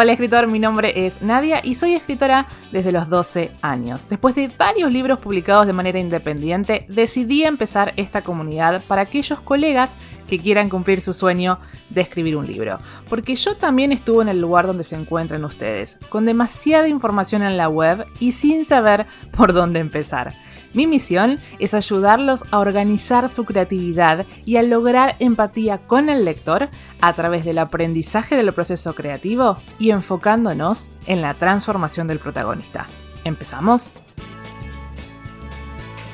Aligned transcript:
Hola 0.00 0.12
escritor, 0.12 0.46
mi 0.46 0.60
nombre 0.60 1.06
es 1.06 1.22
Nadia 1.22 1.60
y 1.60 1.74
soy 1.74 1.94
escritora 1.94 2.46
desde 2.70 2.92
los 2.92 3.08
12 3.08 3.50
años. 3.62 4.08
Después 4.08 4.36
de 4.36 4.46
varios 4.46 4.92
libros 4.92 5.18
publicados 5.18 5.66
de 5.66 5.72
manera 5.72 5.98
independiente, 5.98 6.86
decidí 6.88 7.42
empezar 7.42 7.94
esta 7.96 8.22
comunidad 8.22 8.80
para 8.86 9.02
aquellos 9.02 9.40
colegas 9.40 9.96
que 10.28 10.38
quieran 10.38 10.68
cumplir 10.68 11.00
su 11.00 11.12
sueño 11.12 11.58
de 11.90 12.02
escribir 12.02 12.36
un 12.36 12.46
libro. 12.46 12.78
Porque 13.08 13.34
yo 13.34 13.56
también 13.56 13.90
estuve 13.90 14.22
en 14.22 14.28
el 14.28 14.40
lugar 14.40 14.66
donde 14.66 14.84
se 14.84 14.94
encuentran 14.94 15.44
ustedes, 15.44 15.98
con 16.08 16.24
demasiada 16.24 16.86
información 16.86 17.42
en 17.42 17.56
la 17.56 17.68
web 17.68 18.06
y 18.20 18.32
sin 18.32 18.64
saber 18.64 19.06
por 19.36 19.52
dónde 19.52 19.80
empezar. 19.80 20.34
Mi 20.74 20.86
misión 20.86 21.40
es 21.58 21.72
ayudarlos 21.74 22.44
a 22.50 22.58
organizar 22.58 23.28
su 23.28 23.44
creatividad 23.44 24.26
y 24.44 24.56
a 24.56 24.62
lograr 24.62 25.16
empatía 25.18 25.78
con 25.78 26.10
el 26.10 26.24
lector 26.24 26.68
a 27.00 27.12
través 27.14 27.44
del 27.44 27.58
aprendizaje 27.58 28.36
del 28.36 28.52
proceso 28.52 28.94
creativo 28.94 29.58
y 29.78 29.90
enfocándonos 29.90 30.90
en 31.06 31.22
la 31.22 31.34
transformación 31.34 32.06
del 32.06 32.18
protagonista. 32.18 32.86
¿Empezamos? 33.24 33.90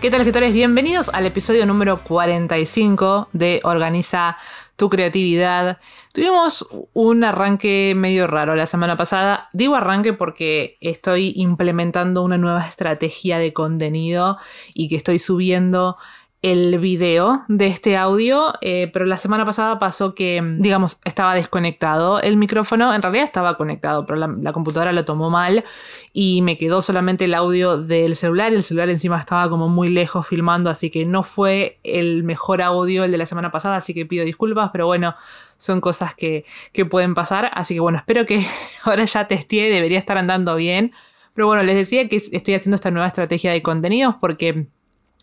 ¿Qué 0.04 0.10
tal 0.10 0.20
escritores? 0.20 0.52
Bienvenidos 0.52 1.08
al 1.14 1.24
episodio 1.24 1.64
número 1.64 2.04
45 2.04 3.30
de 3.32 3.62
Organiza 3.64 4.36
tu 4.76 4.90
creatividad. 4.90 5.78
Tuvimos 6.12 6.68
un 6.92 7.24
arranque 7.24 7.94
medio 7.96 8.26
raro 8.26 8.54
la 8.54 8.66
semana 8.66 8.98
pasada. 8.98 9.48
Digo 9.54 9.76
arranque 9.76 10.12
porque 10.12 10.76
estoy 10.82 11.32
implementando 11.36 12.22
una 12.22 12.36
nueva 12.36 12.66
estrategia 12.68 13.38
de 13.38 13.54
contenido 13.54 14.36
y 14.74 14.90
que 14.90 14.96
estoy 14.96 15.18
subiendo 15.18 15.96
el 16.44 16.78
video 16.78 17.42
de 17.48 17.68
este 17.68 17.96
audio, 17.96 18.52
eh, 18.60 18.90
pero 18.92 19.06
la 19.06 19.16
semana 19.16 19.46
pasada 19.46 19.78
pasó 19.78 20.14
que, 20.14 20.42
digamos, 20.58 21.00
estaba 21.06 21.34
desconectado 21.34 22.20
el 22.20 22.36
micrófono, 22.36 22.92
en 22.92 23.00
realidad 23.00 23.24
estaba 23.24 23.56
conectado, 23.56 24.04
pero 24.04 24.18
la, 24.18 24.52
computadora 24.52 24.92
lo 24.92 25.06
tomó 25.06 25.30
mal 25.30 25.64
y 26.12 26.42
me 26.42 26.58
quedó 26.58 26.82
solamente 26.82 27.24
el 27.24 27.32
audio 27.32 27.78
del 27.78 28.14
celular, 28.14 28.52
el 28.52 28.62
celular 28.62 28.90
encima 28.90 29.18
estaba 29.18 29.48
como 29.48 29.70
muy 29.70 29.88
lejos 29.88 30.26
filmando, 30.28 30.68
así 30.68 30.90
que 30.90 31.06
no 31.06 31.22
fue 31.22 31.78
el 31.82 32.24
mejor 32.24 32.60
audio 32.60 33.04
el 33.04 33.10
de 33.10 33.16
la 33.16 33.24
semana 33.24 33.50
pasada, 33.50 33.76
así 33.76 33.94
que 33.94 34.04
pido 34.04 34.26
disculpas, 34.26 34.68
pero 34.70 34.84
bueno, 34.84 35.14
son 35.56 35.80
cosas 35.80 36.14
que, 36.14 36.44
que 36.74 36.84
pueden 36.84 37.14
pasar, 37.14 37.50
así 37.54 37.72
que 37.72 37.80
bueno, 37.80 37.96
espero 37.96 38.26
que 38.26 38.44
ahora 38.82 39.06
ya 39.06 39.26
testé, 39.26 39.70
debería 39.70 39.98
estar 39.98 40.18
andando 40.18 40.56
bien. 40.56 40.92
Pero 41.32 41.48
bueno, 41.48 41.64
les 41.64 41.74
decía 41.74 42.06
que 42.08 42.14
estoy 42.16 42.54
haciendo 42.54 42.76
esta 42.76 42.92
nueva 42.92 43.08
estrategia 43.08 43.50
de 43.50 43.60
contenidos 43.60 44.14
porque 44.20 44.68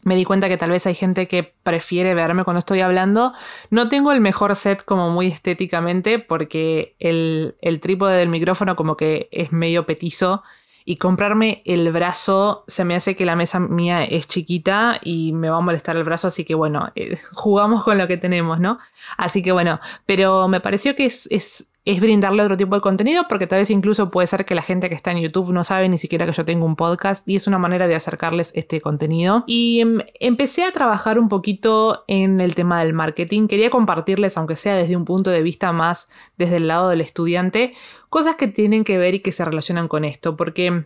me 0.04 0.16
di 0.16 0.26
cuenta 0.26 0.50
que 0.50 0.58
tal 0.58 0.72
vez 0.72 0.88
hay 0.88 0.96
gente 0.96 1.28
que 1.28 1.54
prefiere 1.64 2.14
verme 2.14 2.44
cuando 2.44 2.60
estoy 2.60 2.82
hablando. 2.82 3.34
No 3.70 3.90
tengo 3.90 4.12
el 4.12 4.22
mejor 4.22 4.56
set 4.56 4.84
como 4.84 5.10
muy 5.10 5.28
estéticamente 5.28 6.20
porque 6.20 6.96
el, 7.00 7.56
el 7.62 7.80
trípode 7.80 8.18
del 8.18 8.30
micrófono 8.30 8.76
como 8.76 8.98
que 8.98 9.30
es 9.32 9.52
medio 9.52 9.86
petizo 9.86 10.44
y 10.86 10.98
comprarme 10.98 11.62
el 11.66 11.92
brazo 11.92 12.64
se 12.68 12.86
me 12.86 12.96
hace 12.96 13.16
que 13.16 13.26
la 13.26 13.36
mesa 13.36 13.60
mía 13.60 14.04
es 14.04 14.28
chiquita 14.28 15.00
y 15.04 15.32
me 15.34 15.50
va 15.50 15.58
a 15.58 15.62
molestar 15.62 15.96
el 15.96 16.04
brazo, 16.04 16.28
así 16.28 16.44
que 16.44 16.56
bueno, 16.56 16.92
eh, 16.96 17.18
jugamos 17.34 17.84
con 17.84 17.98
lo 17.98 18.08
que 18.08 18.18
tenemos, 18.18 18.60
¿no? 18.60 18.80
Así 19.18 19.44
que 19.44 19.52
bueno, 19.52 19.80
pero 20.06 20.48
me 20.48 20.60
pareció 20.60 20.96
que 20.96 21.06
es, 21.06 21.28
es 21.32 21.68
es 21.84 22.00
brindarle 22.00 22.44
otro 22.44 22.58
tipo 22.58 22.76
de 22.76 22.82
contenido, 22.82 23.26
porque 23.28 23.48
tal 23.48 23.60
vez 23.60 23.72
incluso 23.72 24.12
puede 24.12 24.28
ser 24.28 24.46
que 24.46 24.54
la 24.54 24.62
gente 24.62 24.88
que 24.88 24.96
está 24.96 25.12
en 25.12 25.20
YouTube 25.20 25.52
no 25.52 25.64
sabe 25.64 25.90
ni 25.90 25.98
siquiera 25.98 26.28
que 26.28 26.32
yo 26.32 26.46
tengo 26.46 26.66
un 26.66 26.76
podcast 26.76 27.28
y 27.28 27.36
es 27.36 27.48
una 27.48 27.58
manera 27.58 27.88
de 27.88 27.96
acercarles 27.96 28.52
este 28.54 28.82
contenido. 28.82 29.44
Y 29.48 29.80
em, 29.80 30.00
empecé 30.20 30.64
a 30.64 30.72
trabajar 30.72 31.18
un 31.18 31.28
poquito 31.28 32.04
en 32.08 32.40
el 32.40 32.54
tema 32.54 32.84
del 32.84 32.94
marketing. 32.94 33.48
Quería 33.48 33.72
compartirles, 33.72 34.38
aunque 34.38 34.56
sea 34.56 34.76
desde 34.76 34.96
un 34.96 35.06
punto 35.06 35.32
de 35.32 35.42
vista 35.42 35.72
más 35.72 36.08
desde 36.38 36.58
el 36.58 36.68
lado 36.68 36.90
del 36.90 37.02
estudiante, 37.02 37.74
cosas 38.10 38.36
que 38.36 38.48
tienen 38.48 38.84
que 38.84 39.00
ver 39.00 39.16
y 39.16 39.20
que 39.22 39.32
se 39.32 39.44
relacionan 39.44 39.88
con 39.88 40.06
esto, 40.06 40.38
porque 40.38 40.86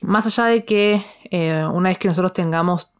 más 0.00 0.26
allá 0.26 0.48
de 0.48 0.64
que 0.64 1.04
eh, 1.30 1.64
una 1.72 1.88
vez 1.88 1.98
que 1.98 2.08
nosotros 2.08 2.32
tengamos 2.32 2.92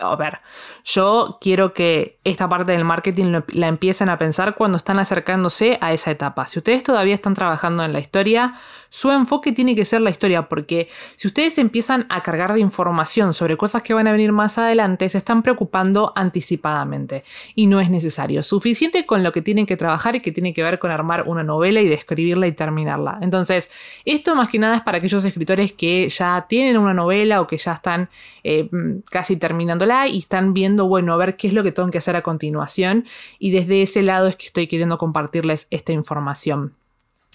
a 0.00 0.16
ver, 0.16 0.40
yo 0.84 1.38
quiero 1.40 1.72
que 1.72 2.18
esta 2.24 2.48
parte 2.48 2.72
del 2.72 2.84
marketing 2.84 3.40
la 3.48 3.68
empiecen 3.68 4.08
a 4.08 4.18
pensar 4.18 4.54
cuando 4.54 4.76
están 4.76 4.98
acercándose 4.98 5.78
a 5.80 5.92
esa 5.92 6.10
etapa. 6.10 6.46
Si 6.46 6.58
ustedes 6.58 6.82
todavía 6.82 7.14
están 7.14 7.34
trabajando 7.34 7.84
en 7.84 7.92
la 7.92 8.00
historia, 8.00 8.54
su 8.90 9.10
enfoque 9.10 9.52
tiene 9.52 9.74
que 9.74 9.84
ser 9.84 10.00
la 10.00 10.10
historia, 10.10 10.48
porque 10.48 10.88
si 11.16 11.28
ustedes 11.28 11.58
empiezan 11.58 12.06
a 12.08 12.22
cargar 12.22 12.54
de 12.54 12.60
información 12.60 13.34
sobre 13.34 13.56
cosas 13.56 13.82
que 13.82 13.94
van 13.94 14.06
a 14.06 14.12
venir 14.12 14.32
más 14.32 14.58
adelante, 14.58 15.08
se 15.08 15.18
están 15.18 15.42
preocupando 15.42 16.12
anticipadamente 16.16 17.24
y 17.54 17.66
no 17.66 17.80
es 17.80 17.90
necesario. 17.90 18.42
Suficiente 18.42 19.06
con 19.06 19.22
lo 19.22 19.32
que 19.32 19.42
tienen 19.42 19.66
que 19.66 19.76
trabajar 19.76 20.16
y 20.16 20.20
que 20.20 20.32
tiene 20.32 20.54
que 20.54 20.62
ver 20.62 20.78
con 20.78 20.90
armar 20.90 21.24
una 21.26 21.42
novela 21.42 21.80
y 21.80 21.88
describirla 21.88 22.46
y 22.46 22.52
terminarla. 22.52 23.18
Entonces, 23.20 23.70
esto 24.04 24.34
más 24.34 24.48
que 24.48 24.58
nada 24.58 24.76
es 24.76 24.82
para 24.82 24.98
aquellos 24.98 25.24
escritores 25.24 25.72
que 25.72 26.08
ya 26.08 26.46
tienen 26.48 26.78
una 26.78 26.94
novela 26.94 27.40
o 27.40 27.46
que 27.46 27.58
ya 27.58 27.72
están 27.72 28.08
eh, 28.44 28.68
casi 29.10 29.36
y 30.08 30.18
están 30.18 30.54
viendo, 30.54 30.86
bueno, 30.86 31.12
a 31.12 31.16
ver 31.16 31.36
qué 31.36 31.48
es 31.48 31.52
lo 31.52 31.62
que 31.62 31.72
tengo 31.72 31.90
que 31.90 31.98
hacer 31.98 32.16
a 32.16 32.22
continuación. 32.22 33.04
Y 33.38 33.50
desde 33.50 33.82
ese 33.82 34.02
lado 34.02 34.26
es 34.26 34.36
que 34.36 34.46
estoy 34.46 34.66
queriendo 34.66 34.98
compartirles 34.98 35.66
esta 35.70 35.92
información 35.92 36.74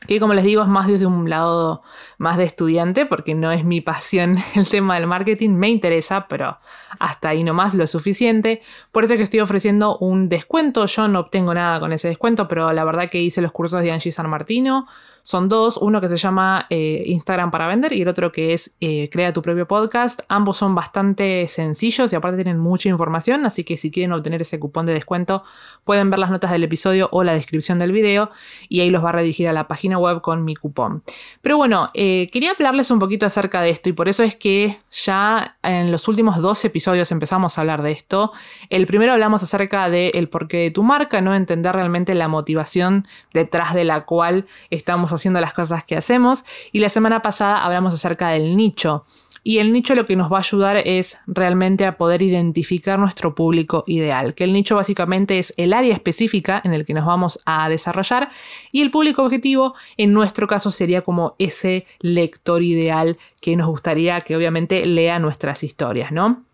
que 0.08 0.20
como 0.20 0.34
les 0.34 0.44
digo 0.44 0.62
es 0.62 0.68
más 0.68 0.88
desde 0.88 1.06
un 1.06 1.30
lado 1.30 1.82
más 2.18 2.38
de 2.38 2.44
estudiante 2.44 3.06
porque 3.06 3.36
no 3.36 3.52
es 3.52 3.66
mi 3.66 3.82
pasión 3.82 4.38
el 4.56 4.68
tema 4.68 4.96
del 4.96 5.08
marketing, 5.08 5.52
me 5.52 5.70
interesa, 5.70 6.28
pero 6.28 6.58
hasta 7.00 7.30
ahí 7.30 7.44
nomás 7.44 7.74
lo 7.74 7.88
suficiente. 7.88 8.62
Por 8.92 9.04
eso 9.04 9.14
es 9.14 9.18
que 9.18 9.24
estoy 9.24 9.40
ofreciendo 9.40 9.98
un 9.98 10.30
descuento, 10.30 10.86
yo 10.86 11.08
no 11.08 11.20
obtengo 11.22 11.54
nada 11.54 11.80
con 11.80 11.94
ese 11.94 12.08
descuento, 12.08 12.48
pero 12.48 12.72
la 12.74 12.84
verdad 12.84 13.10
que 13.10 13.22
hice 13.22 13.42
los 13.42 13.52
cursos 13.52 13.82
de 13.82 13.92
Angie 13.92 14.12
San 14.12 14.30
Martino, 14.30 14.88
son 15.24 15.48
dos, 15.48 15.78
uno 15.78 16.02
que 16.02 16.10
se 16.10 16.18
llama 16.18 16.68
eh, 16.70 17.04
Instagram 17.06 17.50
para 17.50 17.68
vender 17.68 17.94
y 17.94 18.02
el 18.02 18.08
otro 18.10 18.32
que 18.32 18.54
es 18.54 18.76
eh, 18.82 19.10
Crea 19.10 19.32
tu 19.32 19.42
propio 19.42 19.66
podcast. 19.66 20.22
Ambos 20.28 20.58
son 20.58 20.76
bastante 20.76 21.48
sencillos 21.48 22.12
y 22.12 22.16
aparte 22.18 22.44
tienen 22.44 22.60
mucha 22.60 22.90
información, 22.90 23.46
así 23.46 23.64
que 23.64 23.78
si 23.78 23.90
quieren 23.90 24.12
obtener 24.12 24.42
ese 24.42 24.60
cupón 24.60 24.86
de 24.86 24.94
descuento 24.94 25.44
pueden 25.86 26.10
ver 26.10 26.20
las 26.20 26.30
notas 26.30 26.52
del 26.52 26.64
episodio 26.66 27.08
o 27.12 27.24
la 27.24 27.34
descripción 27.34 27.80
del 27.80 27.94
video 27.94 28.32
y 28.68 28.82
ahí 28.82 28.90
los 28.90 29.04
va 29.04 29.10
a 29.10 29.12
redirigir 29.14 29.48
a 29.48 29.54
la 29.54 29.68
página 29.68 29.98
web 29.98 30.20
con 30.20 30.44
mi 30.44 30.56
cupón. 30.56 31.04
Pero 31.42 31.56
bueno, 31.56 31.90
eh, 31.94 32.30
quería 32.32 32.52
hablarles 32.52 32.92
un 32.92 33.00
poquito 33.00 33.26
acerca 33.26 33.62
de 33.62 33.70
esto 33.70 33.88
y 33.88 33.94
por 33.94 34.10
eso 34.10 34.24
es 34.24 34.36
que 34.36 34.80
ya 34.92 35.56
en 35.64 35.92
los 35.92 36.10
últimos 36.10 36.42
dos 36.42 36.64
episodios 36.66 37.12
empezamos 37.14 37.58
a 37.58 37.62
hablar 37.62 37.82
de 37.82 37.92
esto. 37.92 38.34
El 38.70 38.86
primero 38.88 39.14
hablamos 39.14 39.42
acerca 39.42 39.90
del 39.90 40.28
porqué 40.28 40.58
de 40.58 40.72
tu 40.72 40.84
marca, 40.84 41.22
no 41.22 41.34
entender 41.34 41.74
realmente 41.74 42.14
la 42.14 42.28
motivación 42.28 43.08
detrás 43.34 43.74
de 43.74 43.86
la 43.86 44.04
cual 44.06 44.46
estamos 44.70 45.13
haciendo 45.16 45.42
las 45.42 45.54
cosas 45.54 45.84
que 45.84 45.96
hacemos. 45.96 46.44
Y 46.72 46.80
la 46.80 46.90
semana 46.90 47.22
pasada 47.22 47.64
hablamos 47.64 47.94
acerca 47.94 48.30
del 48.30 48.56
nicho. 48.58 49.06
Y 49.46 49.58
el 49.58 49.74
nicho 49.74 49.94
lo 49.94 50.06
que 50.06 50.16
nos 50.16 50.32
va 50.32 50.38
a 50.38 50.40
ayudar 50.40 50.78
es 50.78 51.18
realmente 51.28 51.86
a 51.86 51.98
poder 51.98 52.22
identificar 52.22 52.98
nuestro 52.98 53.36
público 53.36 53.84
ideal, 53.88 54.36
que 54.36 54.46
el 54.46 54.54
nicho 54.54 54.78
básicamente 54.78 55.38
es 55.38 55.54
el 55.58 55.74
área 55.74 55.94
específica 55.94 56.62
en 56.64 56.74
el 56.74 56.86
que 56.86 56.94
nos 56.94 57.06
vamos 57.06 57.42
a 57.46 57.68
desarrollar 57.68 58.30
y 58.72 58.82
el 58.82 58.90
público 58.90 59.22
objetivo 59.22 59.76
en 59.98 60.14
nuestro 60.14 60.48
caso 60.48 60.72
sería 60.72 61.02
como 61.02 61.36
ese 61.40 61.86
lector 62.00 62.64
ideal 62.64 63.18
que 63.42 63.58
nos 63.58 63.68
gustaría 63.68 64.22
que 64.22 64.38
obviamente 64.38 64.86
lea 64.86 65.20
nuestras 65.20 65.66
historias, 65.66 66.14
¿no? 66.14 66.46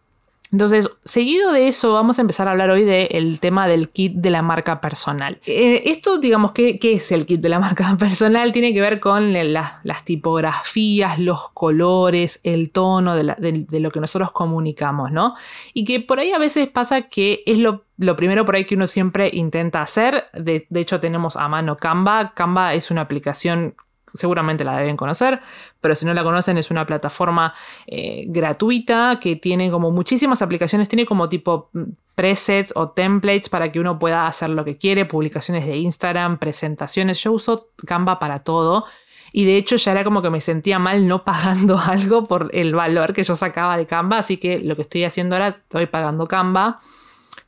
Entonces, 0.52 0.90
seguido 1.04 1.52
de 1.52 1.68
eso, 1.68 1.94
vamos 1.94 2.18
a 2.18 2.22
empezar 2.22 2.48
a 2.48 2.52
hablar 2.52 2.72
hoy 2.72 2.84
del 2.84 3.40
tema 3.40 3.68
del 3.68 3.90
kit 3.90 4.16
de 4.16 4.32
la 4.32 4.42
marca 4.42 4.82
personal. 4.82 5.40
Eh, 5.46 5.84
esto, 5.86 6.18
digamos, 6.18 6.54
¿qué, 6.54 6.80
es 6.82 7.12
el 7.12 7.28
kit 7.28 7.40
de 7.40 7.50
la 7.50 7.60
marca 7.60 7.96
personal? 7.98 8.52
Tiene 8.52 8.74
que 8.74 8.82
ver 8.82 9.00
con 9.00 9.32
las 9.32 10.06
tipografías, 10.06 11.20
los 11.20 11.50
colores, 11.50 12.40
el 12.44 12.72
tono 12.72 13.16
de, 13.16 13.80
lo 13.80 13.92
que 13.92 14.00
nosotros 14.00 14.32
comunicamos, 14.32 15.12
¿no? 15.12 15.36
Y 15.74 15.86
que 15.86 16.00
por 16.00 16.20
ahí 16.20 16.32
a 16.32 16.40
veces 16.40 16.68
pasa 16.68 17.04
que 17.04 17.44
es 17.46 17.60
lo, 17.60 17.86
primero 18.16 18.44
por 18.44 18.56
ahí 18.56 18.66
que 18.66 18.76
uno 18.76 18.88
siempre 18.88 19.30
intenta 19.32 19.82
hacer. 19.84 20.26
De 20.34 20.66
hecho, 20.74 21.00
tenemos 21.00 21.36
a 21.36 21.48
mano 21.48 21.78
Canva. 21.78 22.34
Canva 22.34 22.74
es 22.74 22.90
una 22.90 23.02
aplicación 23.02 23.76
seguramente 24.14 24.64
la 24.64 24.78
deben 24.78 24.98
conocer, 24.98 25.40
pero 25.82 25.96
si 25.96 26.06
no 26.06 26.14
la 26.14 26.24
conocen 26.24 26.58
es 26.58 26.72
una 26.72 26.86
plataforma 26.86 27.54
eh, 27.88 28.26
gratuita 28.28 29.20
que 29.22 29.36
tiene 29.36 29.72
como 29.72 29.92
muchísimas 29.92 30.42
aplicaciones, 30.42 30.90
tiene 30.90 31.06
como 31.06 31.30
tipo 31.30 31.70
mm, 31.74 31.84
presets 32.16 32.74
o 32.76 32.90
templates 32.90 33.50
para 33.50 33.72
que 33.72 33.80
uno 33.80 33.98
pueda 33.98 34.28
hacer 34.28 34.50
lo 34.50 34.66
que 34.66 34.78
quiere, 34.78 35.06
publicaciones 35.06 35.66
de 35.66 35.78
Instagram, 35.78 36.38
presentaciones, 36.38 37.24
yo 37.24 37.32
uso 37.32 37.70
Canva 37.86 38.20
para 38.20 38.40
todo. 38.40 38.86
Y 39.32 39.46
de 39.46 39.58
hecho 39.58 39.76
ya 39.76 39.92
era 39.92 40.04
como 40.04 40.22
que 40.22 40.30
me 40.30 40.42
sentía 40.42 40.80
mal 40.80 41.08
no 41.08 41.24
pagando 41.26 41.78
algo 41.78 42.26
por 42.26 42.50
el 42.54 42.76
valor 42.76 43.14
que 43.14 43.24
yo 43.24 43.36
sacaba 43.36 43.78
de 43.78 43.86
Canva. 43.86 44.18
Así 44.18 44.38
que 44.38 44.60
lo 44.60 44.76
que 44.76 44.84
estoy 44.84 45.04
haciendo 45.04 45.36
ahora, 45.36 45.50
estoy 45.50 45.86
pagando 45.86 46.28
Canva. 46.28 46.80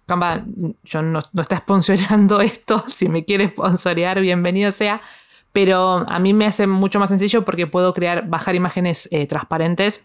Canva, 0.06 0.46
yo 0.84 1.02
no, 1.02 1.22
no 1.32 1.42
está 1.42 1.58
sponsoreando 1.62 2.42
esto. 2.42 2.84
Si 2.88 3.10
me 3.10 3.26
quiere 3.26 3.48
sponsorear, 3.48 4.22
bienvenido 4.22 4.72
sea 4.72 5.02
pero 5.54 6.06
a 6.08 6.20
mí 6.20 6.34
me 6.34 6.46
hace 6.46 6.68
mucho 6.68 7.00
más 7.00 7.10
sencillo 7.10 7.44
porque 7.44 7.68
puedo 7.68 7.94
crear, 7.94 8.28
bajar 8.28 8.56
imágenes 8.56 9.08
eh, 9.12 9.28
transparentes 9.28 10.02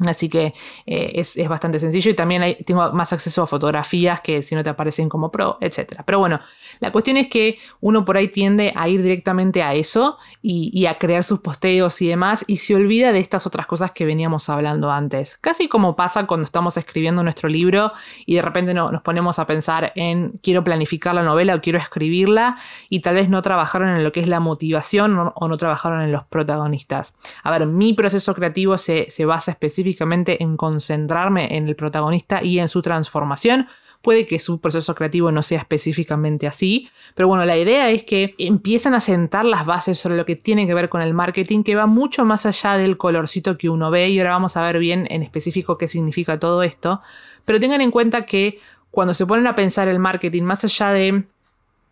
Así 0.00 0.28
que 0.28 0.54
eh, 0.86 1.12
es, 1.14 1.36
bastante 1.48 1.78
sencillo 1.78 2.10
y 2.10 2.14
también 2.14 2.56
tengo 2.66 2.92
más 2.92 3.12
acceso 3.12 3.42
a 3.42 3.46
fotografías 3.46 4.20
que 4.20 4.42
si 4.42 4.54
no 4.54 4.62
te 4.62 4.70
aparecen 4.70 5.08
como 5.08 5.30
pro, 5.30 5.56
etc. 5.60 6.02
Pero 6.04 6.18
bueno, 6.18 6.40
la 6.80 6.90
cuestión 6.90 7.16
es 7.16 7.28
que 7.28 7.58
uno 7.80 8.04
por 8.04 8.16
ahí 8.16 8.28
tiende 8.28 8.72
a 8.74 8.88
ir 8.88 9.02
directamente 9.02 9.62
a 9.62 9.74
eso 9.74 10.18
y, 10.42 10.84
a 10.86 10.98
crear 10.98 11.24
sus 11.24 11.40
posteos 11.40 12.02
y 12.02 12.08
demás 12.08 12.44
y 12.46 12.58
se 12.58 12.74
olvida 12.74 13.12
de 13.12 13.20
estas 13.20 13.46
otras 13.46 13.66
cosas 13.66 13.92
que 13.92 14.04
veníamos 14.04 14.48
hablando 14.50 14.90
antes. 14.90 15.38
Casi 15.38 15.68
como 15.68 15.96
pasa 15.96 16.26
cuando 16.26 16.44
estamos 16.44 16.76
escribiendo 16.76 17.22
nuestro 17.22 17.48
libro 17.48 17.92
y 18.26 18.34
de 18.34 18.42
repente 18.42 18.74
no, 18.74 18.90
nos 18.90 19.02
ponemos 19.02 19.38
a 19.38 19.46
pensar 19.46 19.92
en 19.94 20.40
quiero 20.42 20.64
planificar 20.64 21.14
la 21.14 21.22
novela 21.22 21.54
o 21.54 21.60
quiero 21.60 21.78
escribirla 21.78 22.56
y 22.90 23.00
tal 23.00 23.14
vez 23.14 23.28
no 23.30 23.40
trabajaron 23.40 23.90
en 23.90 24.04
lo 24.04 24.12
que 24.12 24.20
es 24.20 24.28
la 24.28 24.40
motivación 24.40 25.32
o 25.34 25.48
no, 25.48 25.56
trabajaron 25.56 26.02
en 26.02 26.12
los 26.12 26.24
protagonistas. 26.24 27.14
A 27.42 27.50
ver, 27.50 27.66
mi 27.66 27.94
proceso 27.94 28.34
creativo 28.34 28.76
se, 28.76 29.08
se 29.08 29.24
basa 29.24 29.52
específicamente 29.52 29.83
específicamente 29.84 30.42
en 30.42 30.56
concentrarme 30.56 31.56
en 31.56 31.68
el 31.68 31.76
protagonista 31.76 32.42
y 32.42 32.58
en 32.58 32.68
su 32.68 32.80
transformación. 32.82 33.68
Puede 34.00 34.26
que 34.26 34.38
su 34.38 34.60
proceso 34.60 34.94
creativo 34.94 35.30
no 35.32 35.42
sea 35.42 35.60
específicamente 35.60 36.46
así, 36.46 36.90
pero 37.14 37.28
bueno, 37.28 37.44
la 37.44 37.56
idea 37.56 37.88
es 37.90 38.02
que 38.02 38.34
empiezan 38.38 38.92
a 38.94 39.00
sentar 39.00 39.44
las 39.46 39.64
bases 39.64 39.98
sobre 39.98 40.16
lo 40.16 40.26
que 40.26 40.36
tiene 40.36 40.66
que 40.66 40.74
ver 40.74 40.88
con 40.90 41.00
el 41.00 41.14
marketing, 41.14 41.62
que 41.62 41.74
va 41.74 41.86
mucho 41.86 42.24
más 42.24 42.44
allá 42.44 42.76
del 42.76 42.98
colorcito 42.98 43.56
que 43.56 43.70
uno 43.70 43.90
ve 43.90 44.08
y 44.10 44.18
ahora 44.18 44.32
vamos 44.32 44.56
a 44.56 44.62
ver 44.62 44.78
bien 44.78 45.06
en 45.10 45.22
específico 45.22 45.78
qué 45.78 45.88
significa 45.88 46.38
todo 46.38 46.62
esto. 46.62 47.00
Pero 47.44 47.60
tengan 47.60 47.80
en 47.80 47.90
cuenta 47.90 48.26
que 48.26 48.58
cuando 48.90 49.14
se 49.14 49.26
ponen 49.26 49.46
a 49.46 49.54
pensar 49.54 49.88
el 49.88 49.98
marketing, 49.98 50.42
más 50.42 50.64
allá 50.64 50.90
de, 50.90 51.24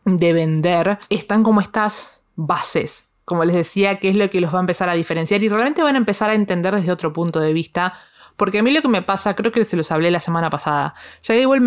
de 0.04 0.32
vender, 0.32 0.98
están 1.08 1.42
como 1.42 1.60
estas 1.60 2.20
bases 2.36 3.06
como 3.24 3.44
les 3.44 3.54
decía, 3.54 3.98
qué 3.98 4.08
es 4.08 4.16
lo 4.16 4.28
que 4.30 4.40
los 4.40 4.52
va 4.52 4.58
a 4.58 4.60
empezar 4.60 4.88
a 4.88 4.94
diferenciar 4.94 5.42
y 5.42 5.48
realmente 5.48 5.82
van 5.82 5.94
a 5.94 5.98
empezar 5.98 6.30
a 6.30 6.34
entender 6.34 6.74
desde 6.74 6.92
otro 6.92 7.12
punto 7.12 7.40
de 7.40 7.52
vista. 7.52 7.94
Porque 8.36 8.58
a 8.58 8.62
mí 8.62 8.70
lo 8.72 8.80
que 8.80 8.88
me 8.88 9.02
pasa, 9.02 9.36
creo 9.36 9.52
que 9.52 9.64
se 9.64 9.76
los 9.76 9.92
hablé 9.92 10.10
la 10.10 10.18
semana 10.18 10.48
pasada, 10.48 10.94
ya 11.22 11.34
igual 11.34 11.62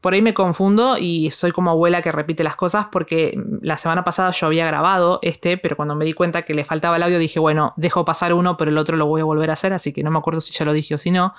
por 0.00 0.14
ahí 0.14 0.22
me 0.22 0.32
confundo 0.32 0.96
y 0.96 1.30
soy 1.32 1.50
como 1.50 1.70
abuela 1.70 2.02
que 2.02 2.12
repite 2.12 2.44
las 2.44 2.56
cosas 2.56 2.86
porque 2.92 3.38
la 3.62 3.76
semana 3.76 4.04
pasada 4.04 4.30
yo 4.30 4.46
había 4.46 4.64
grabado 4.66 5.18
este, 5.22 5.58
pero 5.58 5.76
cuando 5.76 5.96
me 5.96 6.04
di 6.04 6.12
cuenta 6.12 6.42
que 6.42 6.54
le 6.54 6.64
faltaba 6.64 6.96
el 6.96 7.02
audio 7.02 7.18
dije, 7.18 7.40
bueno, 7.40 7.74
dejo 7.76 8.04
pasar 8.04 8.32
uno, 8.32 8.56
pero 8.56 8.70
el 8.70 8.78
otro 8.78 8.96
lo 8.96 9.06
voy 9.06 9.20
a 9.22 9.24
volver 9.24 9.50
a 9.50 9.54
hacer, 9.54 9.72
así 9.72 9.92
que 9.92 10.02
no 10.02 10.10
me 10.10 10.18
acuerdo 10.18 10.40
si 10.40 10.52
ya 10.52 10.64
lo 10.64 10.72
dije 10.72 10.94
o 10.94 10.98
si 10.98 11.10
no. 11.10 11.34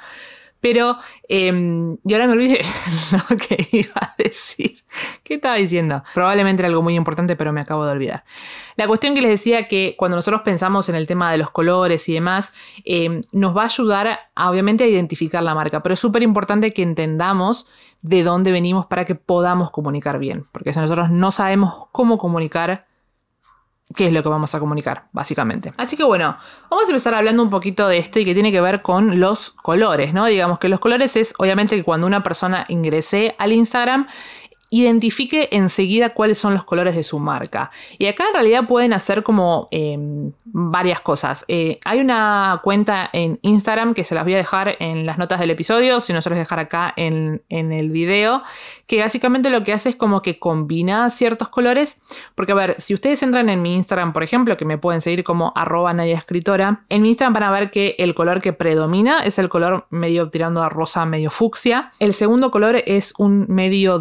Pero, 0.62 0.98
eh, 1.28 1.96
y 2.06 2.14
ahora 2.14 2.28
me 2.28 2.34
olvidé 2.34 2.62
lo 3.30 3.38
que 3.38 3.68
iba 3.72 3.94
a 3.96 4.16
decir. 4.18 4.84
¿Qué 5.24 5.36
estaba 5.36 5.56
diciendo? 5.56 6.04
Probablemente 6.14 6.62
era 6.62 6.68
algo 6.68 6.82
muy 6.82 6.96
importante, 6.96 7.36
pero 7.36 7.54
me 7.54 7.62
acabo 7.62 7.86
de 7.86 7.92
olvidar. 7.92 8.26
La 8.76 8.88
cuestión 8.88 9.16
que 9.16 9.22
les 9.22 9.32
decía 9.32 9.68
que 9.68 9.96
cuando 9.98 10.18
nosotros 10.18 10.42
pensamos 10.44 10.90
en 10.90 10.96
el 10.96 11.08
tema 11.08 11.32
de 11.32 11.38
los 11.38 11.50
colores 11.50 12.10
y 12.10 12.14
demás, 12.14 12.52
em, 12.84 13.22
nos 13.32 13.56
va 13.56 13.62
a 13.62 13.66
ayudar, 13.66 14.20
obviamente, 14.36 14.84
a 14.84 14.88
identificar 14.88 15.44
la 15.44 15.56
marca, 15.56 15.82
pero 15.82 15.94
es 15.94 16.00
súper 16.00 16.24
importante 16.24 16.74
que 16.74 16.84
entendamos 16.84 17.68
de 18.02 18.24
dónde 18.24 18.52
venimos 18.52 18.86
para 18.86 19.06
que 19.06 19.16
podamos 19.16 19.72
comunicar 19.72 20.20
bien. 20.20 20.46
Porque 20.52 20.74
si 20.74 20.80
nosotros 20.80 21.10
no 21.10 21.32
sabemos 21.32 21.88
cómo 21.92 22.18
comunicar, 22.18 22.89
qué 23.96 24.06
es 24.06 24.14
lo 24.14 24.22
que 24.22 24.30
vamos 24.30 24.54
a 24.54 24.60
comunicar, 24.60 25.06
básicamente. 25.12 25.74
Así 25.78 25.98
que 25.98 26.04
bueno, 26.04 26.38
vamos 26.70 26.86
a 26.86 26.90
empezar 26.90 27.16
hablando 27.16 27.42
un 27.42 27.50
poquito 27.50 27.88
de 27.88 27.98
esto 27.98 28.20
y 28.20 28.26
que 28.26 28.34
tiene 28.34 28.52
que 28.52 28.62
ver 28.62 28.82
con 28.82 29.20
los 29.20 29.52
colores, 29.52 30.14
¿no? 30.14 30.26
Digamos 30.26 30.60
que 30.60 30.70
los 30.70 30.80
colores 30.80 31.16
es 31.18 31.34
obviamente 31.38 31.76
que 31.76 31.84
cuando 31.84 32.06
una 32.06 32.22
persona 32.22 32.66
ingrese 32.70 33.36
al 33.40 33.52
Instagram 33.54 34.08
identifique 34.70 35.50
enseguida 35.52 36.14
cuáles 36.14 36.38
son 36.38 36.54
los 36.54 36.64
colores 36.64 36.96
de 36.96 37.04
su 37.04 37.20
marca. 37.20 37.72
Y 37.98 38.08
acá 38.08 38.26
en 38.28 38.34
realidad 38.34 38.68
pueden 38.68 38.94
hacer 38.94 39.24
como 39.24 39.68
em, 39.72 40.32
varias 40.46 41.00
cosas. 41.02 41.46
Eh, 41.48 41.80
hay 41.86 42.00
una 42.00 42.62
cuenta 42.64 43.10
en 43.14 43.40
Instagram 43.42 43.94
que 43.94 44.04
se 44.04 44.16
las 44.16 44.24
voy 44.24 44.34
a 44.34 44.38
dejar 44.38 44.76
en 44.80 45.06
las 45.06 45.18
notas 45.18 45.40
del 45.40 45.52
episodio, 45.52 46.02
si 46.02 46.14
no 46.14 46.22
se 46.22 46.30
los 46.30 46.40
dejar 46.40 46.60
acá 46.60 46.94
en, 46.96 47.42
el 47.50 47.90
video, 47.90 48.44
que 48.88 49.02
básicamente 49.02 49.50
lo 49.50 49.64
que 49.64 49.74
hace 49.74 49.90
es 49.90 49.96
como 49.96 50.22
que 50.22 50.40
combina 50.40 51.10
ciertos 51.10 51.50
colores. 51.50 52.00
Porque 52.36 52.52
a 52.54 52.56
ver, 52.56 52.76
si 52.80 52.94
ustedes 52.94 53.22
entran 53.24 53.50
en 53.50 53.62
mi 53.62 53.76
Instagram, 53.76 54.14
por 54.14 54.24
ejemplo, 54.24 54.58
que 54.58 54.66
me 54.66 54.78
pueden 54.78 55.02
seguir 55.02 55.24
como 55.24 55.52
arroba 55.56 55.94
Nadia 55.94 56.18
Escritora, 56.18 56.86
en 56.90 57.02
mi 57.02 57.10
Instagram 57.10 57.34
van 57.34 57.44
a 57.44 57.52
ver 57.52 57.72
que 57.72 57.96
el 58.00 58.16
color 58.16 58.42
que 58.42 58.54
predomina 58.54 59.20
es 59.24 59.40
el 59.40 59.50
color 59.50 59.88
medio 59.90 60.30
tirando 60.30 60.64
a 60.64 60.70
rosa, 60.70 61.06
medio 61.06 61.30
fucsia. 61.30 61.92
El 62.00 62.14
segundo 62.14 62.52
color 62.52 62.78
es 62.86 63.14
un 63.18 63.46
medio 63.50 64.00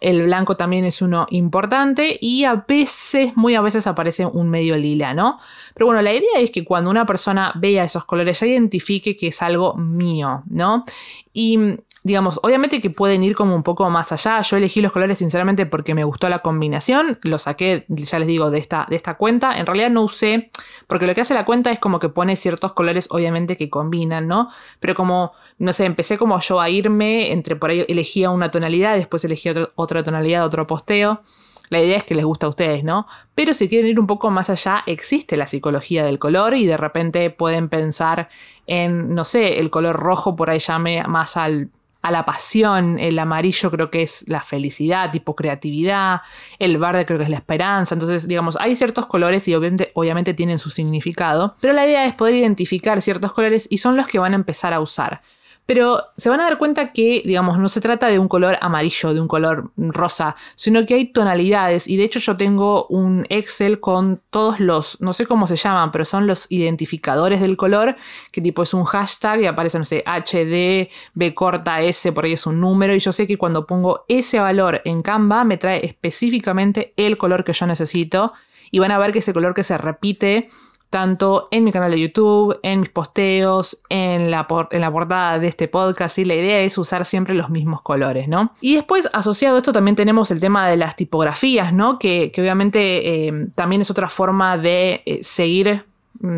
el 0.00 0.22
blanco 0.22 0.56
también 0.56 0.84
es 0.84 1.02
uno 1.02 1.26
importante 1.30 2.18
y 2.20 2.44
a 2.44 2.64
veces, 2.66 3.36
muy 3.36 3.54
a 3.54 3.60
veces 3.60 3.86
aparece 3.86 4.26
un 4.26 4.48
medio 4.48 4.76
lila, 4.76 5.14
¿no? 5.14 5.38
Pero 5.74 5.86
bueno, 5.86 6.02
la 6.02 6.12
idea 6.12 6.38
es 6.38 6.50
que 6.50 6.64
cuando 6.64 6.90
una 6.90 7.06
persona 7.06 7.52
vea 7.56 7.84
esos 7.84 8.04
colores 8.04 8.40
ya 8.40 8.46
identifique 8.46 9.16
que 9.16 9.28
es 9.28 9.42
algo 9.42 9.74
mío, 9.74 10.42
¿no? 10.48 10.84
Y 11.32 11.58
digamos, 12.06 12.38
obviamente 12.44 12.80
que 12.80 12.88
pueden 12.88 13.24
ir 13.24 13.34
como 13.34 13.56
un 13.56 13.64
poco 13.64 13.90
más 13.90 14.12
allá. 14.12 14.40
Yo 14.40 14.56
elegí 14.56 14.80
los 14.80 14.92
colores 14.92 15.18
sinceramente 15.18 15.66
porque 15.66 15.92
me 15.92 16.04
gustó 16.04 16.28
la 16.28 16.38
combinación. 16.38 17.18
Lo 17.22 17.36
saqué, 17.36 17.84
ya 17.88 18.20
les 18.20 18.28
digo, 18.28 18.48
de 18.52 18.58
esta, 18.58 18.86
de 18.88 18.94
esta 18.94 19.14
cuenta. 19.14 19.58
En 19.58 19.66
realidad 19.66 19.90
no 19.90 20.02
usé, 20.02 20.52
porque 20.86 21.08
lo 21.08 21.16
que 21.16 21.22
hace 21.22 21.34
la 21.34 21.44
cuenta 21.44 21.72
es 21.72 21.80
como 21.80 21.98
que 21.98 22.08
pone 22.08 22.36
ciertos 22.36 22.74
colores, 22.74 23.08
obviamente, 23.10 23.56
que 23.56 23.68
combinan, 23.68 24.28
¿no? 24.28 24.50
Pero 24.78 24.94
como, 24.94 25.32
no 25.58 25.72
sé, 25.72 25.84
empecé 25.84 26.16
como 26.16 26.38
yo 26.38 26.60
a 26.60 26.70
irme, 26.70 27.32
entre 27.32 27.56
por 27.56 27.70
ahí 27.70 27.84
elegía 27.88 28.30
una 28.30 28.52
tonalidad, 28.52 28.94
después 28.94 29.24
elegí 29.24 29.50
otra 29.74 30.04
tonalidad, 30.04 30.44
otro 30.44 30.64
posteo. 30.68 31.22
La 31.70 31.80
idea 31.80 31.96
es 31.96 32.04
que 32.04 32.14
les 32.14 32.24
gusta 32.24 32.46
a 32.46 32.50
ustedes, 32.50 32.84
¿no? 32.84 33.08
Pero 33.34 33.52
si 33.52 33.68
quieren 33.68 33.90
ir 33.90 33.98
un 33.98 34.06
poco 34.06 34.30
más 34.30 34.48
allá, 34.48 34.84
existe 34.86 35.36
la 35.36 35.48
psicología 35.48 36.04
del 36.04 36.20
color 36.20 36.54
y 36.54 36.66
de 36.66 36.76
repente 36.76 37.30
pueden 37.30 37.68
pensar 37.68 38.28
en, 38.68 39.12
no 39.12 39.24
sé, 39.24 39.58
el 39.58 39.70
color 39.70 39.96
rojo 39.96 40.36
por 40.36 40.50
ahí 40.50 40.60
llame 40.60 41.02
más 41.08 41.36
al 41.36 41.70
a 42.06 42.12
la 42.12 42.24
pasión, 42.24 43.00
el 43.00 43.18
amarillo 43.18 43.68
creo 43.68 43.90
que 43.90 44.02
es 44.02 44.24
la 44.28 44.40
felicidad, 44.40 45.10
tipo 45.10 45.34
creatividad, 45.34 46.20
el 46.60 46.78
verde 46.78 47.04
creo 47.04 47.18
que 47.18 47.24
es 47.24 47.30
la 47.30 47.38
esperanza, 47.38 47.96
entonces 47.96 48.28
digamos, 48.28 48.56
hay 48.60 48.76
ciertos 48.76 49.06
colores 49.06 49.48
y 49.48 49.54
obviamente, 49.56 49.90
obviamente 49.94 50.32
tienen 50.32 50.60
su 50.60 50.70
significado, 50.70 51.56
pero 51.60 51.72
la 51.72 51.84
idea 51.84 52.06
es 52.06 52.14
poder 52.14 52.36
identificar 52.36 53.02
ciertos 53.02 53.32
colores 53.32 53.66
y 53.70 53.78
son 53.78 53.96
los 53.96 54.06
que 54.06 54.20
van 54.20 54.34
a 54.34 54.36
empezar 54.36 54.72
a 54.72 54.78
usar. 54.78 55.20
Pero 55.66 56.04
se 56.16 56.30
van 56.30 56.40
a 56.40 56.44
dar 56.44 56.58
cuenta 56.58 56.92
que, 56.92 57.22
digamos, 57.24 57.58
no 57.58 57.68
se 57.68 57.80
trata 57.80 58.06
de 58.06 58.20
un 58.20 58.28
color 58.28 58.56
amarillo, 58.60 59.12
de 59.12 59.20
un 59.20 59.26
color 59.26 59.72
rosa, 59.76 60.36
sino 60.54 60.86
que 60.86 60.94
hay 60.94 61.06
tonalidades. 61.06 61.88
Y 61.88 61.96
de 61.96 62.04
hecho 62.04 62.20
yo 62.20 62.36
tengo 62.36 62.86
un 62.86 63.26
Excel 63.30 63.80
con 63.80 64.22
todos 64.30 64.60
los, 64.60 65.00
no 65.00 65.12
sé 65.12 65.26
cómo 65.26 65.48
se 65.48 65.56
llaman, 65.56 65.90
pero 65.90 66.04
son 66.04 66.28
los 66.28 66.46
identificadores 66.50 67.40
del 67.40 67.56
color, 67.56 67.96
que 68.30 68.40
tipo 68.40 68.62
es 68.62 68.74
un 68.74 68.84
hashtag 68.84 69.40
y 69.40 69.46
aparece, 69.46 69.78
no 69.78 69.84
sé, 69.84 70.04
HD, 70.06 70.88
B 71.14 71.34
corta, 71.34 71.80
S, 71.80 72.12
por 72.12 72.24
ahí 72.24 72.32
es 72.32 72.46
un 72.46 72.60
número. 72.60 72.94
Y 72.94 73.00
yo 73.00 73.10
sé 73.10 73.26
que 73.26 73.36
cuando 73.36 73.66
pongo 73.66 74.04
ese 74.06 74.38
valor 74.38 74.82
en 74.84 75.02
Canva 75.02 75.42
me 75.42 75.58
trae 75.58 75.84
específicamente 75.84 76.94
el 76.96 77.16
color 77.18 77.42
que 77.42 77.52
yo 77.52 77.66
necesito. 77.66 78.32
Y 78.70 78.78
van 78.78 78.92
a 78.92 78.98
ver 78.98 79.12
que 79.12 79.18
ese 79.18 79.32
color 79.32 79.54
que 79.54 79.64
se 79.64 79.78
repite 79.78 80.48
tanto 80.90 81.48
en 81.50 81.64
mi 81.64 81.72
canal 81.72 81.90
de 81.90 82.00
YouTube, 82.00 82.58
en 82.62 82.80
mis 82.80 82.88
posteos, 82.88 83.82
en 83.88 84.30
la, 84.30 84.46
en 84.70 84.80
la 84.80 84.90
portada 84.90 85.38
de 85.38 85.48
este 85.48 85.68
podcast. 85.68 86.18
Y 86.18 86.24
la 86.24 86.34
idea 86.34 86.60
es 86.60 86.78
usar 86.78 87.04
siempre 87.04 87.34
los 87.34 87.50
mismos 87.50 87.82
colores, 87.82 88.28
¿no? 88.28 88.52
Y 88.60 88.74
después, 88.76 89.08
asociado 89.12 89.56
a 89.56 89.58
esto, 89.58 89.72
también 89.72 89.96
tenemos 89.96 90.30
el 90.30 90.40
tema 90.40 90.68
de 90.68 90.76
las 90.76 90.96
tipografías, 90.96 91.72
¿no? 91.72 91.98
Que, 91.98 92.32
obviamente 92.38 93.26
eh, 93.26 93.48
también 93.54 93.82
es 93.82 93.90
otra 93.90 94.08
forma 94.08 94.58
de 94.58 95.02
eh, 95.06 95.20
seguir 95.22 95.84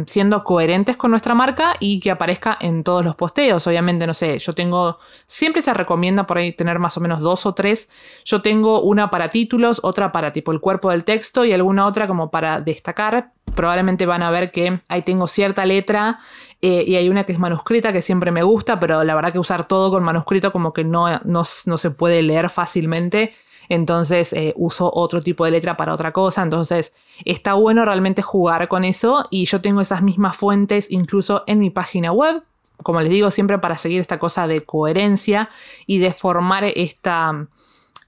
siendo 0.07 0.45
coherentes 0.45 0.97
con 0.97 1.11
nuestra 1.11 1.35
marca 1.35 1.75
y 1.81 2.01
que 2.01 2.11
aparezca 2.11 2.57
en 2.61 2.85
todos 2.85 3.05
los 3.05 3.15
posteos. 3.15 3.67
Obviamente, 3.67 4.07
no 4.07 4.15
sé, 4.15 4.39
yo 4.39 4.55
tengo, 4.55 4.99
siempre 5.27 5.63
se 5.63 5.73
recomienda 5.75 6.27
por 6.27 6.39
ahí 6.39 6.53
tener 6.53 6.79
más 6.79 6.97
o 6.97 7.01
menos 7.01 7.21
dos 7.21 7.47
o 7.47 7.55
tres. 7.55 7.89
Yo 8.25 8.43
tengo 8.43 8.83
una 8.83 9.11
para 9.11 9.29
títulos, 9.29 9.81
otra 9.83 10.13
para 10.13 10.33
tipo 10.33 10.53
el 10.53 10.61
cuerpo 10.61 10.91
del 10.91 11.05
texto 11.05 11.45
y 11.45 11.53
alguna 11.53 11.87
otra 11.87 12.07
como 12.07 12.31
para 12.31 12.61
destacar. 12.61 13.33
Probablemente 13.55 14.07
van 14.07 14.23
a 14.23 14.31
ver 14.31 14.51
que 14.51 14.81
ahí 14.89 15.03
tengo 15.03 15.27
cierta 15.27 15.65
letra 15.65 16.19
eh, 16.61 16.85
y 16.87 16.97
hay 16.97 17.09
una 17.09 17.25
que 17.25 17.33
es 17.33 17.39
manuscrita 17.39 17.93
que 17.93 18.03
siempre 18.03 18.31
me 18.31 18.43
gusta, 18.43 18.79
pero 18.79 19.05
la 19.05 19.15
verdad 19.15 19.33
que 19.33 19.39
usar 19.39 19.67
todo 19.67 19.91
con 19.91 20.03
manuscrito 20.03 20.53
como 20.53 20.73
que 20.73 20.85
no, 20.85 21.09
no, 21.25 21.43
no 21.67 21.79
se 21.79 21.91
puede 21.91 22.23
leer 22.23 22.51
fácilmente 22.51 23.33
entonces 23.69 24.33
eh, 24.33 24.55
uso 24.57 24.91
otro 24.93 25.21
tipo 25.21 25.45
de 25.45 25.51
letra 25.51 25.77
para 25.77 25.93
otra 25.93 26.13
cosa, 26.13 26.43
entonces 26.43 26.93
está 27.25 27.55
bueno 27.55 27.85
realmente 27.85 28.23
jugar 28.23 28.69
con 28.69 28.85
eso 28.85 29.27
y 29.31 29.45
yo 29.47 29.61
tengo 29.61 29.81
esas 29.81 30.03
mismas 30.03 30.37
fuentes 30.37 30.91
incluso 30.91 31.45
en 31.47 31.59
mi 31.59 31.71
página 31.71 32.13
web, 32.13 32.43
como 32.83 33.01
les 33.01 33.11
digo, 33.11 33.31
siempre 33.31 33.59
para 33.59 33.77
seguir 33.77 34.01
esta 34.01 34.19
cosa 34.19 34.47
de 34.47 34.63
coherencia 34.63 35.51
y 35.87 35.99
de 35.99 36.13
formar 36.13 36.65
esta, 36.65 37.49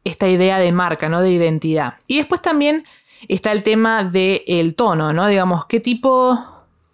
esta 0.05 0.29
idea 0.29 0.59
de 0.59 0.73
marca, 0.73 1.09
¿no? 1.09 1.23
De 1.23 1.33
identidad. 1.33 1.95
Y 2.07 2.19
después 2.19 2.40
también 2.40 2.85
está 3.29 3.52
el 3.52 3.62
tema 3.62 4.05
del 4.05 4.75
tono, 4.75 5.12
¿no? 5.12 5.26
Digamos, 5.26 5.67
qué 5.67 5.81
tipo, 5.81 6.38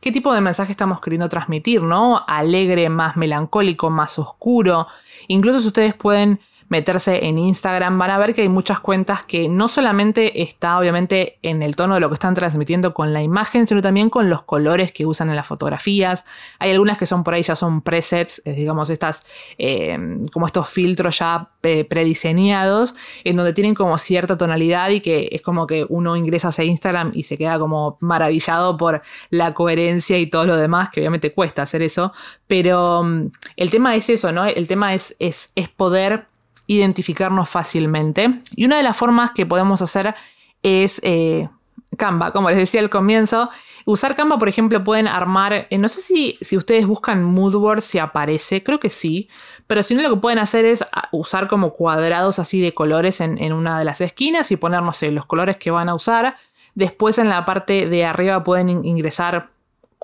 qué 0.00 0.10
tipo 0.10 0.32
de 0.34 0.40
mensaje 0.40 0.72
estamos 0.72 1.00
queriendo 1.00 1.28
transmitir, 1.28 1.82
¿no? 1.82 2.24
Alegre, 2.26 2.88
más 2.88 3.16
melancólico, 3.16 3.90
más 3.90 4.18
oscuro. 4.18 4.86
Incluso 5.28 5.60
si 5.60 5.68
ustedes 5.68 5.94
pueden 5.94 6.40
meterse 6.68 7.26
en 7.26 7.38
Instagram, 7.38 7.98
van 7.98 8.10
a 8.10 8.18
ver 8.18 8.34
que 8.34 8.42
hay 8.42 8.48
muchas 8.48 8.80
cuentas 8.80 9.22
que 9.22 9.48
no 9.48 9.68
solamente 9.68 10.42
está 10.42 10.78
obviamente 10.78 11.38
en 11.42 11.62
el 11.62 11.76
tono 11.76 11.94
de 11.94 12.00
lo 12.00 12.08
que 12.08 12.14
están 12.14 12.34
transmitiendo 12.34 12.92
con 12.92 13.12
la 13.12 13.22
imagen, 13.22 13.66
sino 13.66 13.82
también 13.82 14.10
con 14.10 14.28
los 14.28 14.42
colores 14.42 14.92
que 14.92 15.06
usan 15.06 15.28
en 15.28 15.36
las 15.36 15.46
fotografías. 15.46 16.24
Hay 16.58 16.70
algunas 16.72 16.98
que 16.98 17.06
son 17.06 17.22
por 17.22 17.34
ahí 17.34 17.42
ya 17.42 17.54
son 17.54 17.82
presets, 17.82 18.42
digamos 18.44 18.90
estas, 18.90 19.24
eh, 19.58 19.96
como 20.32 20.46
estos 20.46 20.68
filtros 20.68 21.18
ya 21.18 21.50
eh, 21.62 21.84
prediseñados, 21.84 22.94
en 23.24 23.36
donde 23.36 23.52
tienen 23.52 23.74
como 23.74 23.96
cierta 23.98 24.36
tonalidad 24.36 24.90
y 24.90 25.00
que 25.00 25.28
es 25.32 25.42
como 25.42 25.66
que 25.66 25.86
uno 25.88 26.16
ingresa 26.16 26.50
a 26.56 26.64
Instagram 26.64 27.12
y 27.14 27.24
se 27.24 27.36
queda 27.36 27.58
como 27.58 27.96
maravillado 28.00 28.76
por 28.76 29.02
la 29.30 29.54
coherencia 29.54 30.18
y 30.18 30.26
todo 30.28 30.46
lo 30.46 30.56
demás, 30.56 30.90
que 30.90 31.00
obviamente 31.00 31.32
cuesta 31.32 31.62
hacer 31.62 31.82
eso, 31.82 32.12
pero 32.46 33.02
mm, 33.02 33.30
el 33.56 33.70
tema 33.70 33.94
es 33.94 34.08
eso, 34.10 34.32
¿no? 34.32 34.44
El 34.44 34.66
tema 34.68 34.94
es, 34.94 35.14
es, 35.18 35.50
es 35.54 35.68
poder 35.68 36.26
identificarnos 36.66 37.48
fácilmente. 37.48 38.40
Y 38.54 38.64
una 38.64 38.76
de 38.76 38.82
las 38.82 38.96
formas 38.96 39.30
que 39.30 39.46
podemos 39.46 39.82
hacer 39.82 40.14
es 40.62 41.00
eh, 41.02 41.48
Canva, 41.96 42.32
como 42.32 42.50
les 42.50 42.58
decía 42.58 42.80
al 42.80 42.90
comienzo. 42.90 43.50
Usar 43.84 44.16
Canva, 44.16 44.38
por 44.38 44.48
ejemplo, 44.48 44.82
pueden 44.84 45.08
armar, 45.08 45.66
eh, 45.70 45.78
no 45.78 45.88
sé 45.88 46.02
si, 46.02 46.38
si 46.40 46.56
ustedes 46.56 46.86
buscan 46.86 47.24
Moodboard 47.24 47.82
si 47.82 47.98
aparece, 47.98 48.62
creo 48.62 48.80
que 48.80 48.90
sí, 48.90 49.28
pero 49.66 49.82
si 49.82 49.94
no 49.94 50.02
lo 50.02 50.10
que 50.10 50.20
pueden 50.20 50.38
hacer 50.38 50.64
es 50.64 50.82
ah, 50.92 51.08
usar 51.12 51.48
como 51.48 51.72
cuadrados 51.74 52.38
así 52.38 52.60
de 52.60 52.74
colores 52.74 53.20
en, 53.20 53.38
en 53.38 53.52
una 53.52 53.78
de 53.78 53.84
las 53.84 54.00
esquinas 54.00 54.50
y 54.50 54.56
poner, 54.56 54.82
no 54.82 54.92
sé, 54.92 55.10
los 55.10 55.26
colores 55.26 55.56
que 55.56 55.70
van 55.70 55.88
a 55.88 55.94
usar. 55.94 56.36
Después 56.74 57.18
en 57.18 57.28
la 57.28 57.44
parte 57.44 57.88
de 57.88 58.04
arriba 58.04 58.44
pueden 58.44 58.84
ingresar 58.84 59.50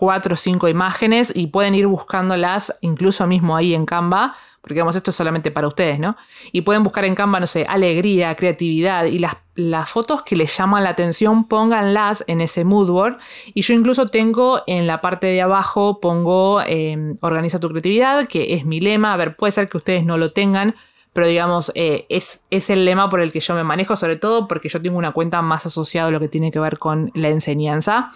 cuatro 0.03 0.35
o 0.35 0.37
cinco 0.37 0.67
imágenes 0.67 1.31
y 1.33 1.47
pueden 1.47 1.77
ir 1.77 1.87
buscándolas 1.87 2.77
incluso 2.81 3.25
mismo 3.29 3.55
ahí 3.57 3.73
en 3.73 3.87
Canva, 3.87 4.35
porque 4.61 4.75
digamos 4.75 4.97
esto 4.97 5.13
es 5.13 5.17
solamente 5.17 5.53
para 5.53 5.69
ustedes, 5.69 6.01
¿no? 6.01 6.17
Y 6.51 6.63
pueden 6.63 6.83
buscar 6.83 7.05
en 7.05 7.15
Canva, 7.15 7.39
no 7.39 7.47
sé, 7.47 7.65
alegría, 7.69 8.35
creatividad 8.35 9.05
y 9.05 9.21
las, 9.21 9.37
las 9.55 9.89
fotos 9.89 10.23
que 10.23 10.35
les 10.35 10.59
llaman 10.59 10.83
la 10.83 10.91
atención, 10.91 11.47
pónganlas 11.47 12.25
en 12.27 12.41
ese 12.41 12.65
mood 12.65 12.91
board. 12.91 13.19
Y 13.55 13.63
yo 13.63 13.75
incluso 13.75 14.09
tengo 14.09 14.63
en 14.67 14.89
la 14.89 15.01
parte 15.01 15.29
de 15.29 15.41
abajo, 15.41 16.01
pongo 16.01 16.61
em, 16.67 17.15
organiza 17.21 17.61
tu 17.61 17.69
creatividad, 17.69 18.27
que 18.27 18.55
es 18.55 18.65
mi 18.65 18.81
lema. 18.81 19.15
A 19.15 19.17
ver, 19.17 19.37
puede 19.37 19.53
ser 19.53 19.69
que 19.69 19.77
ustedes 19.77 20.05
no 20.05 20.19
lo 20.19 20.33
tengan, 20.33 20.75
pero 21.13 21.29
digamos, 21.29 21.71
eh, 21.77 22.07
es, 22.09 22.43
es, 22.51 22.71
el 22.71 22.85
lema 22.85 23.09
por 23.09 23.21
el 23.21 23.31
que 23.31 23.39
yo 23.39 23.55
me 23.55 23.63
manejo, 23.63 23.95
sobre 23.95 24.17
todo 24.17 24.49
porque 24.49 24.69
yo 24.69 24.83
tengo 24.83 24.99
una 24.99 25.13
cuenta 25.13 25.43
más 25.43 25.65
asociada 25.65 26.09
a 26.09 26.11
lo 26.11 26.19
que 26.19 26.27
tiene 26.27 26.51
que 26.51 26.59
ver 26.59 26.81
con 26.81 27.13
la 27.15 27.29
enseñanza. 27.29 28.11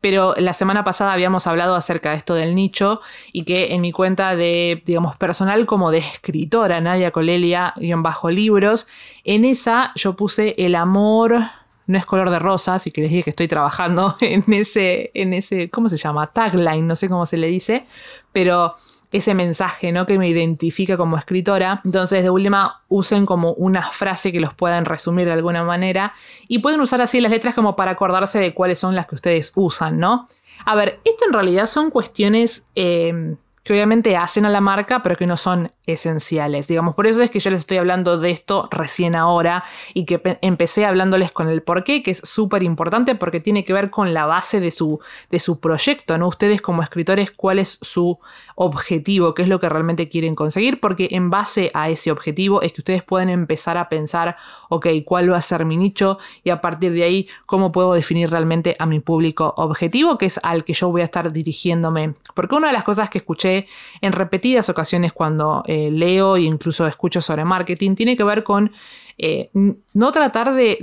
Pero 0.00 0.34
la 0.36 0.52
semana 0.52 0.84
pasada 0.84 1.12
habíamos 1.12 1.46
hablado 1.46 1.74
acerca 1.74 2.10
de 2.10 2.16
esto 2.16 2.34
del 2.34 2.54
nicho 2.54 3.00
y 3.32 3.44
que 3.44 3.74
en 3.74 3.82
mi 3.82 3.92
cuenta 3.92 4.34
de, 4.34 4.82
digamos, 4.86 5.16
personal 5.16 5.66
como 5.66 5.90
de 5.90 5.98
escritora, 5.98 6.80
Nadia 6.80 7.10
Colelia, 7.10 7.74
guion 7.76 8.02
bajo 8.02 8.30
libros, 8.30 8.86
en 9.24 9.44
esa 9.44 9.92
yo 9.96 10.16
puse 10.16 10.54
el 10.58 10.74
amor 10.74 11.42
no 11.90 11.98
es 11.98 12.06
color 12.06 12.30
de 12.30 12.38
rosa, 12.38 12.74
así 12.74 12.92
que 12.92 13.00
les 13.00 13.10
dije 13.10 13.24
que 13.24 13.30
estoy 13.30 13.48
trabajando 13.48 14.16
en 14.20 14.44
ese, 14.52 15.10
en 15.12 15.34
ese, 15.34 15.70
¿cómo 15.70 15.88
se 15.88 15.96
llama? 15.96 16.28
Tagline, 16.28 16.86
no 16.86 16.94
sé 16.94 17.08
cómo 17.08 17.26
se 17.26 17.36
le 17.36 17.48
dice, 17.48 17.84
pero 18.32 18.76
ese 19.18 19.34
mensaje, 19.34 19.92
¿no? 19.92 20.06
Que 20.06 20.18
me 20.18 20.28
identifica 20.28 20.96
como 20.96 21.16
escritora. 21.16 21.80
Entonces, 21.84 22.22
de 22.22 22.30
última, 22.30 22.82
usen 22.88 23.26
como 23.26 23.52
una 23.54 23.82
frase 23.82 24.32
que 24.32 24.40
los 24.40 24.54
puedan 24.54 24.84
resumir 24.84 25.26
de 25.26 25.32
alguna 25.32 25.64
manera 25.64 26.12
y 26.48 26.60
pueden 26.60 26.80
usar 26.80 27.02
así 27.02 27.20
las 27.20 27.32
letras 27.32 27.54
como 27.54 27.76
para 27.76 27.92
acordarse 27.92 28.38
de 28.38 28.54
cuáles 28.54 28.78
son 28.78 28.94
las 28.94 29.06
que 29.06 29.16
ustedes 29.16 29.52
usan, 29.54 29.98
¿no? 29.98 30.28
A 30.64 30.74
ver, 30.74 31.00
esto 31.04 31.24
en 31.26 31.32
realidad 31.32 31.66
son 31.66 31.90
cuestiones 31.90 32.66
eh, 32.74 33.34
que 33.62 33.72
obviamente 33.72 34.16
hacen 34.16 34.46
a 34.46 34.48
la 34.48 34.60
marca, 34.60 35.02
pero 35.02 35.16
que 35.16 35.26
no 35.26 35.36
son 35.36 35.70
esenciales. 35.92 36.68
Digamos, 36.68 36.94
por 36.94 37.06
eso 37.06 37.22
es 37.22 37.30
que 37.30 37.40
yo 37.40 37.50
les 37.50 37.60
estoy 37.60 37.78
hablando 37.78 38.18
de 38.18 38.30
esto 38.30 38.68
recién 38.70 39.14
ahora 39.14 39.64
y 39.94 40.04
que 40.04 40.20
empecé 40.42 40.84
hablándoles 40.84 41.32
con 41.32 41.48
el 41.48 41.62
porqué, 41.62 42.02
que 42.02 42.12
es 42.12 42.20
súper 42.24 42.62
importante 42.62 43.14
porque 43.14 43.40
tiene 43.40 43.64
que 43.64 43.72
ver 43.72 43.90
con 43.90 44.14
la 44.14 44.26
base 44.26 44.60
de 44.60 44.70
su, 44.70 45.00
de 45.30 45.38
su 45.38 45.60
proyecto, 45.60 46.18
¿no? 46.18 46.28
Ustedes 46.28 46.60
como 46.60 46.82
escritores, 46.82 47.30
cuál 47.30 47.58
es 47.58 47.78
su 47.80 48.18
objetivo, 48.54 49.34
qué 49.34 49.42
es 49.42 49.48
lo 49.48 49.60
que 49.60 49.68
realmente 49.68 50.08
quieren 50.08 50.34
conseguir, 50.34 50.80
porque 50.80 51.08
en 51.12 51.30
base 51.30 51.70
a 51.74 51.88
ese 51.88 52.10
objetivo 52.10 52.62
es 52.62 52.72
que 52.72 52.80
ustedes 52.80 53.02
pueden 53.02 53.28
empezar 53.28 53.78
a 53.78 53.88
pensar, 53.88 54.36
ok, 54.68 54.86
cuál 55.04 55.32
va 55.32 55.38
a 55.38 55.40
ser 55.40 55.64
mi 55.64 55.76
nicho 55.76 56.18
y 56.44 56.50
a 56.50 56.60
partir 56.60 56.92
de 56.92 57.04
ahí, 57.04 57.28
cómo 57.46 57.72
puedo 57.72 57.94
definir 57.94 58.30
realmente 58.30 58.76
a 58.78 58.86
mi 58.86 59.00
público 59.00 59.54
objetivo, 59.56 60.18
que 60.18 60.26
es 60.26 60.38
al 60.42 60.64
que 60.64 60.74
yo 60.74 60.90
voy 60.90 61.00
a 61.00 61.04
estar 61.04 61.32
dirigiéndome. 61.32 62.14
Porque 62.34 62.54
una 62.54 62.68
de 62.68 62.72
las 62.72 62.84
cosas 62.84 63.10
que 63.10 63.18
escuché 63.18 63.66
en 64.00 64.12
repetidas 64.12 64.68
ocasiones 64.68 65.12
cuando 65.12 65.62
eh, 65.66 65.79
leo 65.90 66.36
e 66.36 66.42
incluso 66.42 66.86
escucho 66.86 67.20
sobre 67.20 67.44
marketing 67.44 67.94
tiene 67.94 68.16
que 68.16 68.24
ver 68.24 68.42
con 68.42 68.72
eh, 69.16 69.50
no 69.94 70.12
tratar 70.12 70.54
de, 70.54 70.78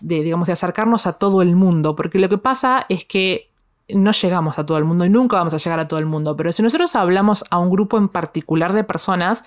digamos, 0.00 0.46
de 0.46 0.52
acercarnos 0.52 1.06
a 1.06 1.14
todo 1.14 1.42
el 1.42 1.54
mundo, 1.54 1.94
porque 1.94 2.18
lo 2.18 2.28
que 2.28 2.38
pasa 2.38 2.86
es 2.88 3.04
que 3.04 3.50
no 3.88 4.12
llegamos 4.12 4.58
a 4.58 4.64
todo 4.64 4.78
el 4.78 4.84
mundo 4.84 5.04
y 5.04 5.10
nunca 5.10 5.36
vamos 5.36 5.52
a 5.52 5.58
llegar 5.58 5.80
a 5.80 5.88
todo 5.88 5.98
el 5.98 6.06
mundo, 6.06 6.36
pero 6.36 6.52
si 6.52 6.62
nosotros 6.62 6.94
hablamos 6.96 7.44
a 7.50 7.58
un 7.58 7.68
grupo 7.68 7.98
en 7.98 8.08
particular 8.08 8.72
de 8.72 8.84
personas, 8.84 9.44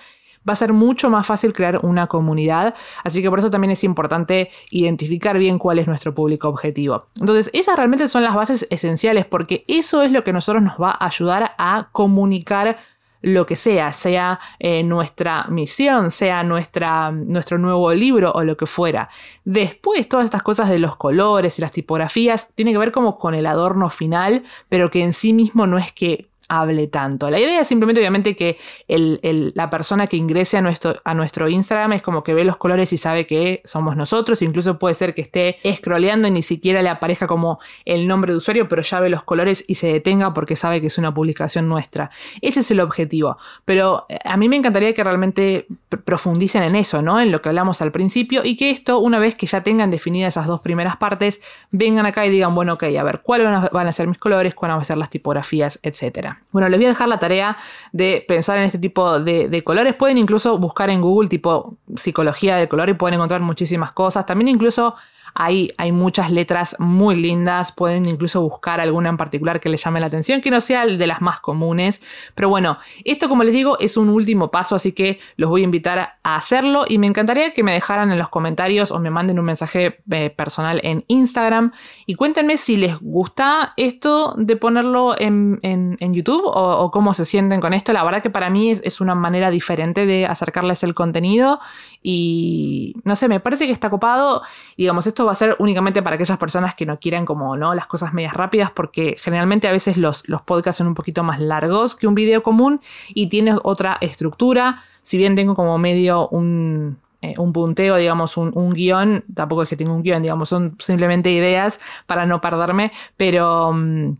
va 0.47 0.53
a 0.53 0.55
ser 0.55 0.73
mucho 0.73 1.09
más 1.09 1.25
fácil 1.25 1.53
crear 1.53 1.79
una 1.83 2.07
comunidad. 2.07 2.75
Así 3.03 3.21
que 3.21 3.29
por 3.29 3.39
eso 3.39 3.49
también 3.49 3.71
es 3.71 3.83
importante 3.83 4.49
identificar 4.69 5.37
bien 5.37 5.57
cuál 5.57 5.79
es 5.79 5.87
nuestro 5.87 6.13
público 6.13 6.47
objetivo. 6.49 7.07
Entonces, 7.19 7.49
esas 7.53 7.75
realmente 7.75 8.07
son 8.07 8.23
las 8.23 8.35
bases 8.35 8.67
esenciales 8.69 9.25
porque 9.25 9.65
eso 9.67 10.03
es 10.03 10.11
lo 10.11 10.23
que 10.23 10.29
a 10.29 10.33
nosotros 10.33 10.63
nos 10.63 10.79
va 10.79 10.91
a 10.91 11.05
ayudar 11.07 11.53
a 11.57 11.89
comunicar 11.91 12.77
lo 13.25 13.47
que 13.47 13.55
sea, 13.55 13.91
sea 13.91 14.39
eh, 14.59 14.83
nuestra 14.83 15.45
misión, 15.49 16.11
sea 16.11 16.43
nuestra, 16.43 17.09
nuestro 17.09 17.57
nuevo 17.57 17.91
libro 17.91 18.31
o 18.31 18.43
lo 18.43 18.55
que 18.55 18.67
fuera. 18.67 19.09
Después, 19.43 20.07
todas 20.07 20.25
estas 20.25 20.43
cosas 20.43 20.69
de 20.69 20.77
los 20.77 20.95
colores 20.95 21.57
y 21.57 21.63
las 21.63 21.71
tipografías, 21.71 22.49
tiene 22.53 22.71
que 22.71 22.77
ver 22.77 22.91
como 22.91 23.17
con 23.17 23.33
el 23.33 23.47
adorno 23.47 23.89
final, 23.89 24.43
pero 24.69 24.91
que 24.91 25.03
en 25.03 25.11
sí 25.11 25.33
mismo 25.33 25.65
no 25.65 25.79
es 25.79 25.91
que 25.91 26.29
hable 26.47 26.87
tanto. 26.87 27.29
La 27.29 27.39
idea 27.39 27.61
es 27.61 27.67
simplemente, 27.67 27.99
obviamente, 28.01 28.35
que 28.35 28.57
la 28.87 29.69
persona 29.69 30.07
que 30.07 30.17
ingrese 30.17 30.57
a 30.57 30.61
nuestro, 30.61 30.95
a 31.03 31.13
nuestro 31.13 31.49
Instagram 31.49 31.93
es 31.93 32.01
como 32.01 32.23
que 32.23 32.33
ve 32.33 32.45
los 32.45 32.57
colores 32.57 32.93
y 32.93 32.97
sabe 32.97 33.25
que 33.25 33.61
somos 33.65 33.95
nosotros. 33.95 34.41
Incluso 34.41 34.77
puede 34.77 34.95
ser 34.95 35.13
que 35.13 35.21
esté 35.21 35.57
scrolleando 35.75 36.27
y 36.27 36.31
ni 36.31 36.43
siquiera 36.43 36.81
le 36.81 36.89
aparezca 36.89 37.27
como 37.27 37.59
el 37.85 38.07
nombre 38.07 38.31
de 38.31 38.37
usuario, 38.37 38.67
pero 38.67 38.81
ya 38.81 38.99
ve 38.99 39.09
los 39.09 39.23
colores 39.23 39.63
y 39.67 39.75
se 39.75 39.87
detenga 39.87 40.33
porque 40.33 40.55
sabe 40.55 40.81
que 40.81 40.87
es 40.87 40.97
una 40.97 41.13
publicación 41.13 41.67
nuestra. 41.67 42.11
Ese 42.41 42.59
es 42.59 42.71
el 42.71 42.79
objetivo. 42.79 43.37
Pero 43.65 44.05
eh, 44.09 44.19
a 44.23 44.37
mí 44.37 44.49
me 44.49 44.55
encantaría 44.55 44.93
que 44.93 45.03
realmente 45.03 45.67
profundicen 46.03 46.63
en 46.63 46.75
eso, 46.75 47.01
¿no? 47.01 47.19
En 47.19 47.31
lo 47.31 47.41
que 47.41 47.49
hablamos 47.49 47.81
al 47.81 47.91
principio 47.91 48.43
y 48.43 48.55
que 48.55 48.69
esto, 48.69 48.99
una 48.99 49.19
vez 49.19 49.35
que 49.35 49.45
ya 49.47 49.61
tengan 49.61 49.91
definidas 49.91 50.33
esas 50.33 50.47
dos 50.47 50.61
primeras 50.61 50.97
partes, 50.97 51.41
vengan 51.71 52.05
acá 52.05 52.25
y 52.25 52.29
digan, 52.29 52.53
bueno, 52.53 52.73
ok, 52.73 52.83
a 52.99 53.03
ver, 53.03 53.21
cuáles 53.21 53.47
van 53.71 53.87
a 53.87 53.91
ser 53.91 54.07
mis 54.07 54.17
colores, 54.17 54.53
cuáles 54.53 54.75
van 54.75 54.81
a 54.81 54.85
ser 54.85 54.97
las 54.97 55.09
tipografías, 55.09 55.79
etcétera. 55.81 56.34
Bueno, 56.51 56.69
les 56.69 56.79
voy 56.79 56.85
a 56.85 56.89
dejar 56.89 57.07
la 57.07 57.19
tarea 57.19 57.57
de 57.91 58.23
pensar 58.27 58.57
en 58.57 58.63
este 58.63 58.77
tipo 58.77 59.19
de, 59.19 59.61
colores. 59.63 59.93
Pueden 59.95 60.17
incluso 60.17 60.57
buscar 60.57 60.89
en 60.89 61.01
Google 61.01 61.27
tipo 61.27 61.77
psicología 61.95 62.57
del 62.57 62.67
color 62.67 62.89
y 62.89 62.93
pueden 62.93 63.15
encontrar 63.15 63.41
muchísimas 63.41 63.91
cosas. 63.91 64.25
También 64.25 64.47
incluso 64.47 64.95
hay, 65.37 65.91
muchas 65.91 66.31
letras 66.31 66.77
muy 66.79 67.17
lindas, 67.17 67.73
pueden 67.73 68.05
incluso 68.05 68.41
buscar 68.41 68.79
alguna 68.79 69.09
en 69.09 69.17
particular 69.17 69.59
que 69.59 69.67
les 69.67 69.83
llame 69.83 69.99
la 69.99 70.05
atención, 70.05 70.39
que 70.39 70.49
no 70.49 70.61
sea 70.61 70.83
el 70.83 70.97
de 70.97 71.07
las 71.07 71.21
más 71.21 71.41
comunes. 71.41 72.01
Pero 72.35 72.47
bueno, 72.47 72.77
esto 73.03 73.27
como 73.27 73.43
les 73.43 73.53
digo 73.53 73.77
es 73.79 73.97
un 73.97 74.07
último 74.07 74.49
paso, 74.49 74.75
así 74.75 74.93
que 74.93 75.19
los 75.35 75.49
voy 75.49 75.61
a 75.61 75.63
invitar 75.65 75.99
a 76.23 76.35
hacerlo 76.35 76.85
y 76.87 76.97
me 76.99 77.07
encantaría 77.07 77.51
que 77.51 77.63
me 77.63 77.73
dejaran 77.73 78.11
en 78.11 78.17
los 78.17 78.29
comentarios 78.29 78.91
o 78.91 78.99
me 78.99 79.09
manden 79.09 79.37
un 79.37 79.45
mensaje 79.45 79.99
eh, 80.09 80.29
personal 80.29 80.79
en 80.83 81.03
Instagram 81.07 81.73
y 82.05 82.15
cuéntenme 82.15 82.55
si 82.55 82.77
les 82.77 82.97
gusta 82.97 83.73
esto 83.75 84.35
de 84.37 84.55
ponerlo 84.55 85.15
en, 85.19 85.59
YouTube 85.99 86.43
o, 86.45 86.91
cómo 86.91 87.13
se 87.13 87.25
sienten 87.25 87.59
con 87.59 87.73
esto. 87.73 87.91
La 87.91 88.05
verdad 88.05 88.21
que 88.21 88.29
para 88.29 88.49
mí 88.49 88.71
es, 88.71 88.81
es 88.85 89.01
una 89.01 89.15
manera 89.15 89.51
diferente 89.51 90.05
de 90.05 90.25
acercarles 90.25 90.83
el 90.83 90.93
contenido 90.93 91.59
y 92.01 92.95
no 93.03 93.17
sé, 93.17 93.27
me 93.27 93.41
parece 93.41 93.65
que 93.65 93.73
está 93.73 93.89
copado. 93.89 94.41
Digamos, 94.77 95.07
esto 95.07 95.24
va 95.25 95.31
a 95.31 95.35
ser 95.35 95.55
únicamente 95.59 96.01
para 96.01 96.15
aquellas 96.15 96.37
personas 96.37 96.75
que 96.75 96.85
no 96.85 96.99
quieran 96.99 97.25
como, 97.25 97.57
¿no? 97.57 97.73
Las 97.73 97.87
cosas 97.87 98.13
medias 98.13 98.33
rápidas, 98.33 98.71
porque 98.71 99.17
generalmente 99.21 99.67
a 99.67 99.71
veces 99.71 99.97
los, 99.97 100.27
los 100.27 100.41
podcasts 100.41 100.77
son 100.77 100.87
un 100.87 100.95
poquito 100.95 101.23
más 101.23 101.39
largos 101.39 101.95
que 101.95 102.07
un 102.07 102.15
video 102.15 102.43
común 102.43 102.81
y 103.09 103.27
tiene 103.27 103.55
otra 103.63 103.97
estructura. 104.01 104.81
Si 105.01 105.17
bien 105.17 105.35
tengo 105.35 105.55
como 105.55 105.77
medio 105.77 106.27
un, 106.29 106.97
eh, 107.21 107.35
un 107.37 107.53
punteo, 107.53 107.97
digamos, 107.97 108.37
un, 108.37 108.51
un, 108.55 108.73
guion, 108.73 109.23
tampoco 109.33 109.63
es 109.63 109.69
que 109.69 109.75
tenga 109.75 109.93
un 109.93 110.03
guion, 110.03 110.21
digamos, 110.21 110.49
son 110.49 110.75
simplemente 110.79 111.31
ideas 111.31 111.79
para 112.07 112.25
no 112.25 112.41
perderme, 112.41 112.91
pero... 113.17 113.71
Mm, 113.73 114.17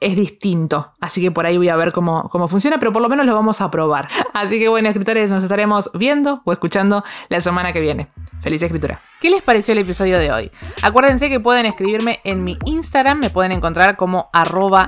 es 0.00 0.16
distinto. 0.16 0.92
Así 1.00 1.20
que 1.20 1.30
por 1.30 1.46
ahí 1.46 1.56
voy 1.56 1.68
a 1.68 1.76
ver 1.76 1.92
cómo, 1.92 2.28
cómo, 2.30 2.48
funciona, 2.48 2.78
pero 2.78 2.92
por 2.92 3.02
lo 3.02 3.08
menos 3.08 3.26
lo 3.26 3.34
vamos 3.34 3.60
a 3.60 3.70
probar. 3.70 4.08
Así 4.32 4.58
que 4.58 4.68
bueno, 4.68 4.88
escritores, 4.88 5.30
nos 5.30 5.42
estaremos 5.42 5.90
viendo 5.94 6.40
o 6.44 6.52
escuchando 6.52 7.04
la 7.28 7.40
semana 7.40 7.72
que 7.72 7.80
viene. 7.80 8.08
Feliz 8.40 8.62
escritura. 8.62 9.09
¿Qué 9.20 9.28
les 9.28 9.42
pareció 9.42 9.72
el 9.72 9.78
episodio 9.78 10.18
de 10.18 10.32
hoy? 10.32 10.50
Acuérdense 10.82 11.28
que 11.28 11.40
pueden 11.40 11.66
escribirme 11.66 12.20
en 12.24 12.42
mi 12.42 12.58
Instagram, 12.64 13.18
me 13.18 13.28
pueden 13.28 13.52
encontrar 13.52 13.96
como 13.96 14.30
arroba. 14.32 14.86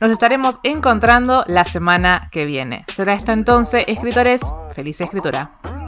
Nos 0.00 0.10
estaremos 0.10 0.58
encontrando 0.64 1.44
la 1.46 1.62
semana 1.62 2.28
que 2.32 2.44
viene. 2.44 2.84
Será 2.88 3.12
hasta 3.12 3.32
entonces, 3.32 3.84
escritores. 3.86 4.40
Feliz 4.74 5.00
escritura. 5.00 5.83